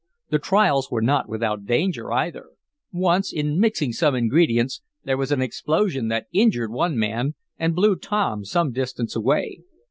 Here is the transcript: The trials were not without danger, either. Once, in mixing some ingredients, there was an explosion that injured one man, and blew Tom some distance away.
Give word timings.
The 0.31 0.39
trials 0.39 0.89
were 0.89 1.03
not 1.03 1.29
without 1.29 1.67
danger, 1.67 2.11
either. 2.11 2.47
Once, 2.91 3.31
in 3.31 3.59
mixing 3.59 3.93
some 3.93 4.15
ingredients, 4.15 4.81
there 5.03 5.15
was 5.15 5.31
an 5.31 5.43
explosion 5.43 6.07
that 6.07 6.25
injured 6.31 6.71
one 6.71 6.97
man, 6.97 7.35
and 7.59 7.75
blew 7.75 7.95
Tom 7.97 8.43
some 8.43 8.71
distance 8.71 9.15
away. 9.15 9.61